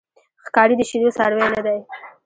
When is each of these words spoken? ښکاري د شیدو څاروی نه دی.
ښکاري 0.45 0.75
د 0.77 0.81
شیدو 0.89 1.09
څاروی 1.17 1.47
نه 1.53 1.61
دی. 1.65 1.77